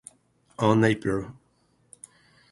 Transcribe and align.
On 0.57 0.81
Apr. 0.81 1.31